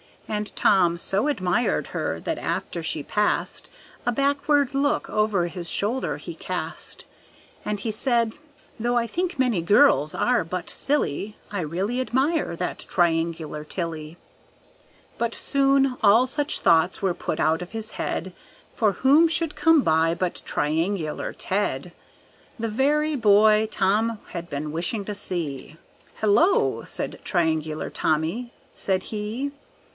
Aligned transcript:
And 0.27 0.55
Tom 0.55 0.97
so 0.97 1.27
admired 1.27 1.87
her 1.87 2.19
that 2.21 2.37
after 2.39 2.81
she 2.81 3.03
passed, 3.03 3.69
A 4.05 4.11
backward 4.13 4.73
look 4.73 5.09
over 5.09 5.45
his 5.47 5.69
shoulder 5.69 6.17
he 6.17 6.33
cast. 6.33 7.03
And 7.65 7.81
he 7.81 7.91
said, 7.91 8.37
"Though 8.79 8.95
I 8.97 9.05
think 9.07 9.37
many 9.37 9.61
girls 9.61 10.15
are 10.15 10.43
but 10.45 10.69
silly, 10.69 11.35
I 11.51 11.59
really 11.61 11.99
admire 11.99 12.55
that 12.55 12.79
Triangular 12.89 13.63
Tilly." 13.65 14.17
But 15.19 15.35
soon 15.35 15.97
all 16.01 16.25
such 16.27 16.61
thoughts 16.61 17.01
were 17.03 17.13
put 17.13 17.39
out 17.39 17.61
of 17.61 17.73
his 17.73 17.91
head, 17.91 18.33
For 18.73 18.93
who 18.93 19.27
should 19.27 19.53
come 19.55 19.81
by 19.83 20.15
but 20.15 20.41
Triangular 20.45 21.33
Ted, 21.33 21.91
The 22.57 22.69
very 22.69 23.15
boy 23.17 23.67
Tom 23.69 24.17
had 24.29 24.49
been 24.49 24.71
wishing 24.71 25.03
to 25.05 25.13
see! 25.13 25.77
"Hello!" 26.15 26.83
said 26.85 27.19
Triangular 27.23 27.89
Tommy, 27.91 28.51
said 28.75 29.03
he. 29.03 29.51